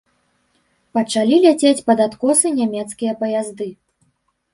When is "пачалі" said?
0.97-1.35